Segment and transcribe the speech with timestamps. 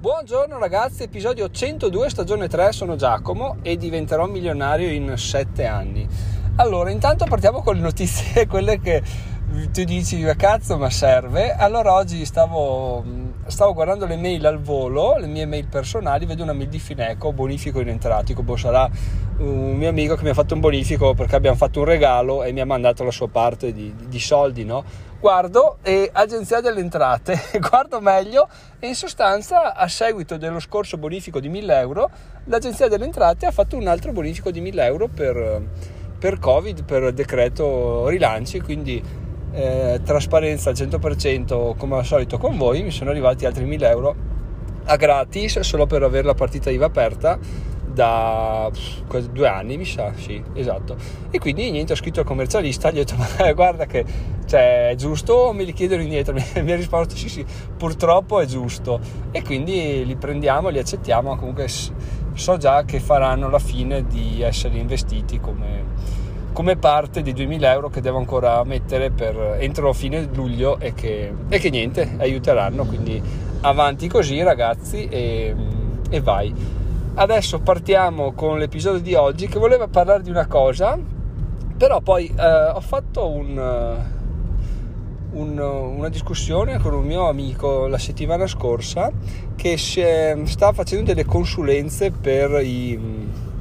[0.00, 6.08] Buongiorno ragazzi, episodio 102, stagione 3, sono Giacomo e diventerò milionario in 7 anni.
[6.56, 9.02] Allora, intanto partiamo con le notizie, quelle che
[9.70, 11.52] tu dici, cazzo, ma serve.
[11.52, 13.04] Allora oggi stavo,
[13.50, 17.32] stavo, guardando le mail al volo, le mie mail personali, vedo una mail di Fineco,
[17.32, 18.88] bonifico in entratico, boh, sarà
[19.38, 22.52] un mio amico che mi ha fatto un bonifico perché abbiamo fatto un regalo e
[22.52, 24.84] mi ha mandato la sua parte di, di, di soldi, no?
[25.20, 28.48] Guardo e Agenzia delle Entrate, guardo meglio
[28.78, 32.10] e in sostanza a seguito dello scorso bonifico di 1000 euro
[32.44, 35.62] l'Agenzia delle Entrate ha fatto un altro bonifico di 1000 euro per,
[36.18, 39.02] per Covid, per decreto rilanci, quindi
[39.52, 44.14] eh, trasparenza al 100% come al solito con voi, mi sono arrivati altri 1000 euro
[44.84, 47.38] a gratis solo per avere la partita IVA aperta
[47.92, 48.70] da
[49.30, 50.96] due anni mi sa, sì, esatto.
[51.30, 54.04] E quindi niente, ho scritto al commercialista, gli ho detto ma guarda che
[54.46, 56.34] cioè, è giusto me li chiedono indietro?
[56.62, 57.44] Mi ha risposto sì sì,
[57.76, 59.00] purtroppo è giusto.
[59.30, 64.78] E quindi li prendiamo, li accettiamo, comunque so già che faranno la fine di essere
[64.78, 65.84] investiti come
[66.52, 71.32] come parte di 2000 euro che devo ancora mettere per entro fine luglio e che,
[71.48, 72.84] e che niente aiuteranno.
[72.84, 73.22] Quindi
[73.60, 75.54] avanti così ragazzi e,
[76.08, 76.78] e vai.
[77.14, 80.98] Adesso partiamo con l'episodio di oggi che voleva parlare di una cosa,
[81.76, 83.98] però poi eh, ho fatto un,
[85.32, 89.10] un, una discussione con un mio amico la settimana scorsa
[89.56, 92.98] che sta facendo delle consulenze per, i,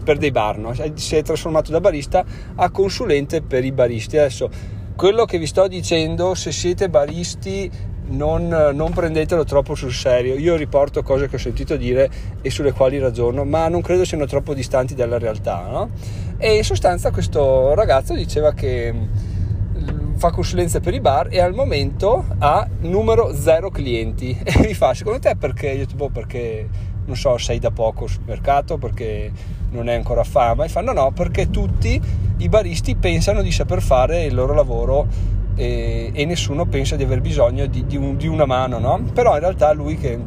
[0.03, 0.73] per dei bar, no?
[0.95, 2.23] si è trasformato da barista
[2.55, 4.17] a consulente per i baristi.
[4.17, 4.49] Adesso
[4.95, 7.71] quello che vi sto dicendo, se siete baristi
[8.09, 10.35] non, non, prendetelo troppo sul serio.
[10.35, 12.09] Io riporto cose che ho sentito dire
[12.41, 15.67] e sulle quali ragiono, ma non credo siano troppo distanti dalla realtà.
[15.69, 15.89] No?
[16.37, 21.53] E in sostanza questo ragazzo diceva che mm, fa consulenze per i bar e al
[21.53, 24.37] momento ha numero zero clienti.
[24.43, 25.69] E mi fa, secondo te perché?
[25.69, 26.67] Io tipo, perché
[27.05, 29.31] non so, sei da poco sul mercato, perché
[29.71, 30.65] non è ancora fama.
[30.65, 32.01] E fa, no, no, perché tutti
[32.37, 35.07] i baristi pensano di saper fare il loro lavoro
[35.55, 39.01] e, e nessuno pensa di aver bisogno di, di, un, di una mano, no?
[39.13, 40.17] Però in realtà lui che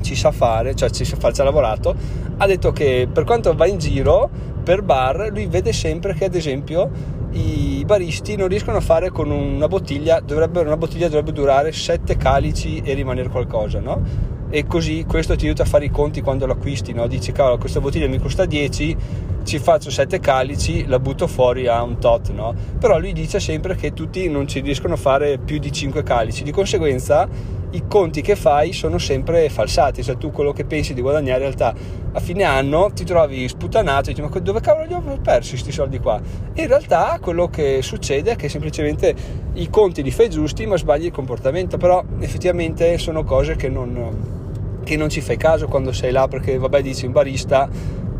[0.00, 1.94] ci sa fare, cioè ci sa fare, ci ha lavorato,
[2.38, 4.30] ha detto che per quanto va in giro
[4.62, 6.90] per bar, lui vede sempre che ad esempio
[7.32, 12.16] i baristi non riescono a fare con una bottiglia, dovrebbe, una bottiglia dovrebbe durare 7
[12.16, 14.00] calici e rimanere qualcosa, no?
[14.54, 17.06] E così questo ti aiuta a fare i conti quando l'acquisti, no?
[17.06, 18.96] Dici, cavolo, questa bottiglia mi costa 10,
[19.44, 22.54] ci faccio 7 calici, la butto fuori a un tot, no?
[22.78, 26.42] Però lui dice sempre che tutti non ci riescono a fare più di 5 calici,
[26.42, 27.26] di conseguenza
[27.70, 31.54] i conti che fai sono sempre falsati, cioè tu quello che pensi di guadagnare in
[31.54, 31.74] realtà
[32.12, 35.72] a fine anno ti trovi sputanato e dici ma dove cavolo li ho persi questi
[35.72, 36.20] soldi qua?
[36.52, 39.14] E in realtà quello che succede è che semplicemente
[39.54, 44.40] i conti li fai giusti ma sbagli il comportamento, però effettivamente sono cose che non,
[44.84, 47.68] che non ci fai caso quando sei là perché vabbè dici un barista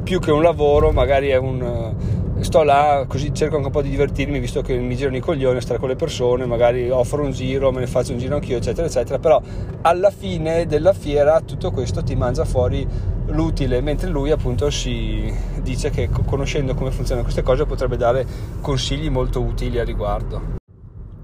[0.02, 1.94] più che un lavoro, magari è un
[2.42, 5.60] sto là così cerco anche un po' di divertirmi visto che mi girano i coglioni
[5.60, 8.86] stare con le persone magari offro un giro me ne faccio un giro anch'io eccetera
[8.86, 9.40] eccetera però
[9.82, 12.86] alla fine della fiera tutto questo ti mangia fuori
[13.26, 18.26] l'utile mentre lui appunto si dice che conoscendo come funzionano queste cose potrebbe dare
[18.60, 20.60] consigli molto utili a riguardo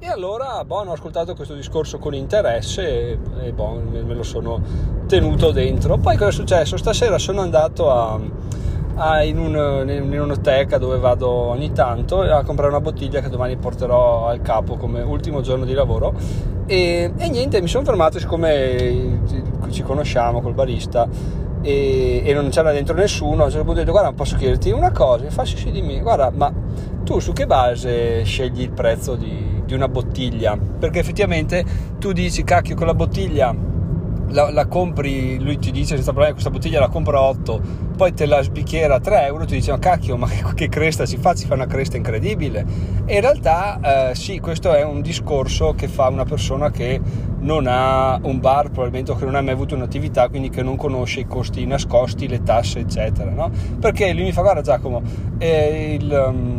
[0.08, 4.60] e allora, boh, ho ascoltato questo discorso con interesse e, e boh, me lo sono
[5.06, 5.98] tenuto dentro.
[5.98, 6.78] Poi cosa è successo?
[6.78, 8.18] Stasera sono andato a,
[8.94, 13.56] a, in, un, in, un'oteca dove vado ogni tanto a comprare una bottiglia che domani
[13.56, 16.14] porterò al capo come ultimo giorno di lavoro.
[16.64, 19.20] E, e niente, mi sono fermato siccome
[19.70, 21.06] ci conosciamo col barista
[21.60, 24.70] e, e, non c'era dentro nessuno, a un certo punto ho detto guarda posso chiederti
[24.70, 26.50] una cosa, mi fa sì sì dimmi, guarda ma
[27.04, 31.64] tu su che base scegli il prezzo di, di una bottiglia, perché effettivamente
[31.98, 33.54] tu dici cacchio con la bottiglia
[34.30, 37.60] la, la, compri, lui ti dice senza problema questa bottiglia la compro a 8,
[37.96, 41.06] poi te la sbicchiera a 3 euro, ti dice ma cacchio ma che, che cresta
[41.06, 42.64] si fa, si fa una cresta incredibile.
[43.04, 47.00] E in realtà eh, sì questo è un discorso che fa una persona che
[47.40, 50.76] non ha un bar probabilmente o che non ha mai avuto un'attività quindi che non
[50.76, 53.50] conosce i costi nascosti, le tasse eccetera no?
[53.78, 55.02] perché lui mi fa guarda Giacomo
[55.38, 56.57] eh, il, um,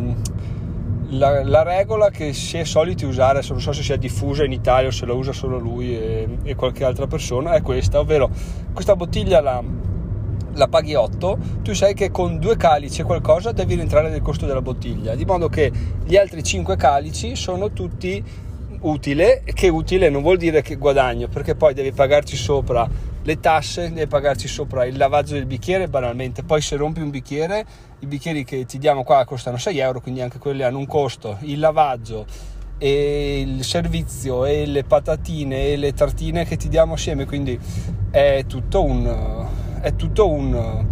[1.10, 4.90] la, la, regola che si è soliti usare, non so se sia diffusa in Italia
[4.90, 8.30] o se la usa solo lui e, e qualche altra persona, è questa, ovvero
[8.74, 9.64] questa bottiglia la,
[10.54, 14.46] la paghi 8, tu sai che con due calici e qualcosa devi rientrare nel costo
[14.46, 15.72] della bottiglia, di modo che
[16.04, 18.24] gli altri 5 calici sono tutti
[18.82, 22.88] utile, che utile non vuol dire che guadagno, perché poi devi pagarci sopra
[23.30, 27.64] le tasse, devi pagarci sopra il lavaggio del bicchiere banalmente, poi se rompi un bicchiere,
[28.00, 31.38] i bicchieri che ti diamo qua costano 6 euro, quindi anche quelli hanno un costo,
[31.42, 32.26] il lavaggio
[32.80, 37.60] e il servizio e le patatine e le tartine che ti diamo assieme, quindi
[38.10, 39.46] è tutto un,
[39.80, 40.86] è tutto un,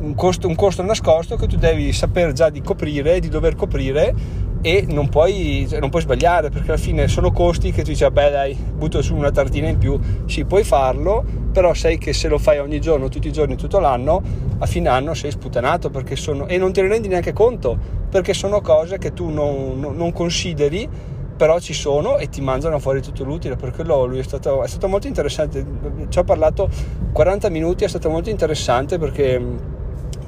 [0.00, 4.14] un, costo, un costo nascosto che tu devi sapere già di coprire, di dover coprire
[4.60, 8.08] e non puoi, cioè, non puoi, sbagliare perché alla fine sono costi che tu dici
[8.10, 9.98] beh dai butto su una tartina in più.
[10.26, 13.78] Sì puoi farlo però sai che se lo fai ogni giorno tutti i giorni tutto
[13.78, 14.22] l'anno
[14.58, 17.76] a fine anno sei sputanato sono, e non te ne rendi neanche conto
[18.10, 20.88] perché sono cose che tu non, non, non, consideri
[21.36, 23.54] però ci sono e ti mangiano fuori tutto l'utile.
[23.54, 25.64] Per quello lui è stato, è stato molto interessante.
[26.08, 26.68] Ci ho parlato
[27.12, 29.40] 40 minuti è stato molto interessante perché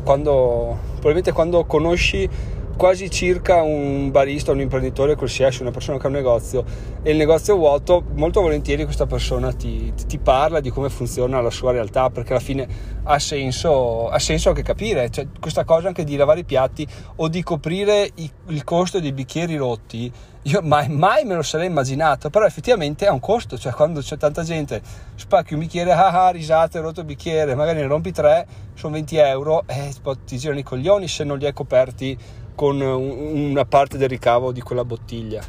[0.04, 2.28] quando probabilmente quando conosci
[2.80, 6.64] quasi circa un barista, un imprenditore qualsiasi, una persona che ha un negozio.
[7.02, 11.42] E il negozio è vuoto, molto volentieri questa persona ti, ti, parla di come funziona
[11.42, 12.66] la sua realtà perché alla fine
[13.02, 17.28] ha senso, ha senso anche capire, cioè, questa cosa anche di lavare i piatti o
[17.28, 20.10] di coprire i, il costo dei bicchieri rotti,
[20.44, 24.16] io mai, mai, me lo sarei immaginato, però effettivamente ha un costo, cioè quando c'è
[24.16, 24.80] tanta gente
[25.16, 29.16] spacchi un bicchiere, ah ah, risate, rotto il bicchiere, magari ne rompi tre, sono 20
[29.16, 32.16] euro e eh, ti girano i coglioni se non li hai coperti
[32.54, 35.42] con una parte del ricavo di quella bottiglia.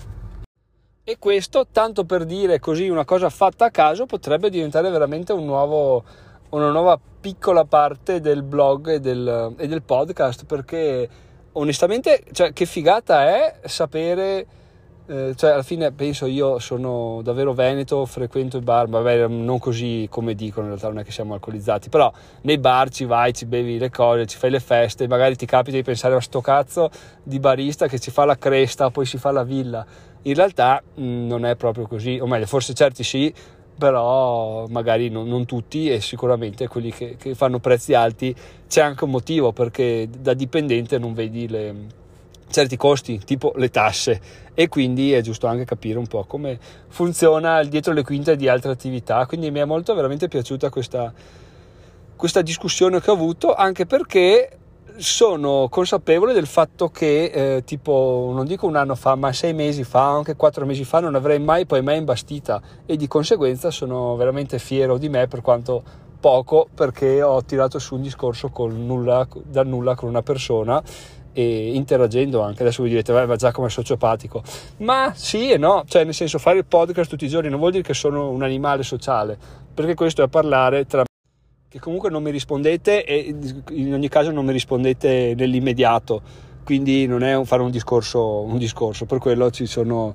[1.03, 5.45] E questo, tanto per dire così una cosa fatta a caso, potrebbe diventare veramente un
[5.45, 6.03] nuovo,
[6.49, 11.09] una nuova piccola parte del blog e del, e del podcast, perché
[11.53, 14.45] onestamente, cioè, che figata è sapere
[15.11, 20.07] eh, cioè alla fine penso io sono davvero veneto, frequento i bar, vabbè non così
[20.09, 22.09] come dicono, in realtà non è che siamo alcolizzati, però
[22.43, 25.75] nei bar ci vai, ci bevi le cose, ci fai le feste, magari ti capita
[25.75, 26.89] di pensare a sto cazzo
[27.23, 29.85] di barista che ci fa la cresta, poi si fa la villa.
[30.21, 33.33] In realtà mh, mm, non è proprio così, o meglio, forse certi sì,
[33.77, 38.33] però magari non, non, tutti e sicuramente quelli che, che, fanno prezzi alti
[38.67, 41.75] c'è anche un motivo perché da dipendente non vedi le,
[42.51, 44.21] certi costi, tipo le tasse,
[44.53, 48.71] e quindi è giusto anche capire un po' come funziona dietro le quinte di altre
[48.71, 49.25] attività.
[49.25, 51.11] Quindi mi è molto veramente piaciuta questa,
[52.15, 54.57] questa discussione che ho avuto, anche perché
[54.97, 59.83] sono consapevole del fatto che eh, tipo non dico un anno fa ma sei mesi
[59.83, 62.61] fa anche quattro mesi fa non avrei mai poi mai imbastita.
[62.85, 65.83] E di conseguenza sono veramente fiero di me per quanto
[66.19, 70.81] poco perché ho tirato su un discorso nulla, da nulla con una persona
[71.33, 72.63] e interagendo anche.
[72.63, 74.43] Adesso voi direte, ma Giacomo è sociopatico.
[74.77, 77.71] Ma sì e no, cioè nel senso fare il podcast tutti i giorni non vuol
[77.71, 79.37] dire che sono un animale sociale,
[79.73, 81.03] perché questo è parlare tra
[81.67, 83.33] che comunque non mi rispondete e
[83.69, 86.21] in ogni caso non mi rispondete nell'immediato,
[86.65, 90.13] quindi non è fare un discorso, un discorso per quello ci sono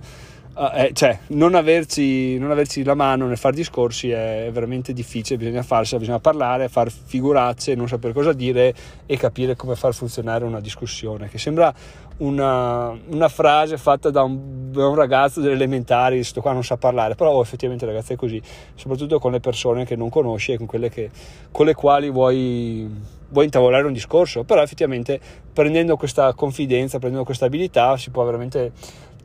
[0.58, 5.62] eh, cioè, non averci, non averci, la mano nel fare discorsi è veramente difficile, bisogna
[5.62, 8.74] farsela, bisogna parlare, far figuracce, non sapere cosa dire
[9.04, 11.74] e capire come far funzionare una discussione, che sembra
[12.18, 16.78] una, una frase fatta da un, da un, ragazzo delle elementari, questo qua non sa
[16.78, 18.40] parlare, però oh, effettivamente ragazzi è così,
[18.74, 21.10] soprattutto con le persone che non conosci e con quelle che,
[21.50, 22.88] con le quali vuoi,
[23.28, 25.20] vuoi intavolare un discorso, però effettivamente
[25.52, 28.72] prendendo questa confidenza, prendendo questa abilità si può veramente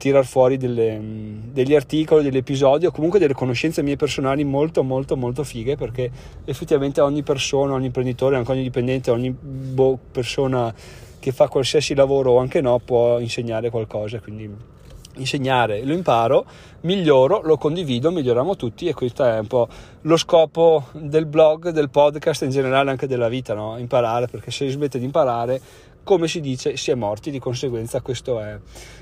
[0.02, 1.00] tirar fuori delle,
[1.52, 6.10] degli articoli, degli episodi o comunque delle conoscenze mie personali molto molto molto fighe perché
[6.44, 10.74] effettivamente ogni persona, ogni imprenditore, anche ogni dipendente, ogni boh, persona
[11.20, 14.50] che fa qualsiasi lavoro o anche no può insegnare qualcosa, quindi
[15.18, 16.46] insegnare, lo imparo,
[16.82, 19.68] miglioro, lo condivido, miglioriamo tutti e questo è un po'
[20.02, 23.78] lo scopo del blog, del podcast in generale anche della vita, no?
[23.78, 25.62] imparare perché se si smette di imparare
[26.04, 28.60] come si dice, si è morti, di conseguenza questo è,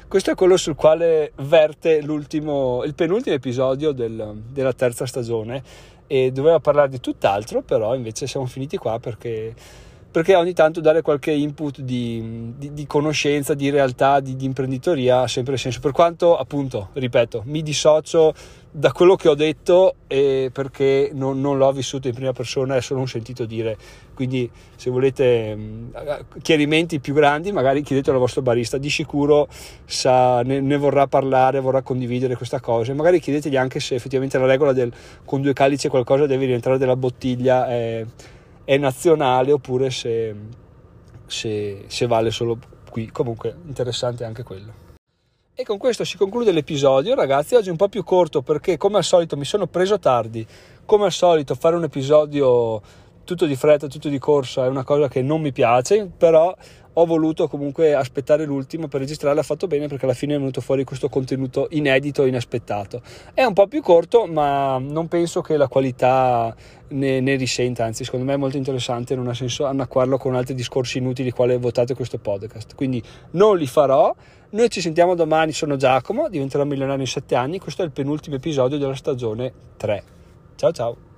[0.07, 2.05] questo è quello sul quale verte il
[2.95, 5.63] penultimo episodio del, della terza stagione
[6.07, 9.53] e doveva parlare di tutt'altro, però invece siamo finiti qua perché,
[10.11, 15.21] perché ogni tanto dare qualche input di, di, di conoscenza, di realtà, di, di imprenditoria
[15.21, 18.33] ha sempre senso, per quanto appunto, ripeto, mi dissocio
[18.71, 22.99] da quello che ho detto perché non, non, l'ho vissuto in prima persona è solo
[22.99, 23.77] un sentito dire.
[24.13, 25.89] Quindi se volete mm,
[26.41, 28.77] chiarimenti più grandi magari chiedetelo al vostro barista.
[28.77, 29.47] Di sicuro
[29.85, 32.93] sa, ne, ne, vorrà parlare vorrà condividere questa cosa.
[32.93, 34.91] Magari chiedetegli anche se effettivamente la regola del
[35.25, 38.05] con due calici qualcosa deve rientrare dalla bottiglia è,
[38.69, 40.35] è nazionale oppure se,
[41.25, 42.59] se, se vale solo
[42.91, 44.71] qui comunque interessante anche quello
[45.55, 47.55] e con questo si conclude l'episodio, ragazzi.
[47.55, 50.47] Oggi è un po' più corto perché, come al solito, mi sono preso tardi.
[50.85, 52.81] Come al solito, fare un episodio
[53.29, 56.55] tutto di fretta, tutto di corsa è una cosa che non mi piace, però
[56.93, 60.61] ho voluto comunque aspettare l'ultimo per registrarla, ha fatto bene perché alla fine è venuto
[60.61, 63.03] fuori questo contenuto inedito inaspettato.
[63.35, 66.55] È un po' più corto, ma non penso che la qualità
[66.87, 70.55] ne, ne, risenta, anzi secondo me è molto interessante, non ha senso annacquarlo con altri
[70.55, 72.73] discorsi inutili quale votate questo podcast.
[72.73, 74.13] Quindi non li farò.
[74.51, 78.37] Noi ci sentiamo domani, sono Giacomo, diventerò milionario in 7 anni, questo è il penultimo
[78.37, 80.03] episodio della stagione 3.
[80.55, 81.08] Ciao ciao!